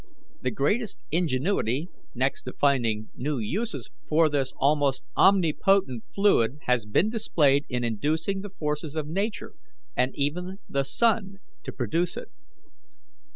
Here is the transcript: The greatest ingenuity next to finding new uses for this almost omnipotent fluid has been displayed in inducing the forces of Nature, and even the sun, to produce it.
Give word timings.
The 0.41 0.49
greatest 0.49 0.97
ingenuity 1.11 1.89
next 2.15 2.41
to 2.45 2.53
finding 2.53 3.09
new 3.13 3.37
uses 3.37 3.91
for 4.07 4.29
this 4.29 4.51
almost 4.57 5.03
omnipotent 5.15 6.05
fluid 6.15 6.57
has 6.61 6.87
been 6.87 7.11
displayed 7.11 7.65
in 7.69 7.83
inducing 7.83 8.41
the 8.41 8.49
forces 8.49 8.95
of 8.95 9.05
Nature, 9.07 9.53
and 9.95 10.11
even 10.15 10.57
the 10.67 10.83
sun, 10.83 11.37
to 11.65 11.71
produce 11.71 12.17
it. 12.17 12.29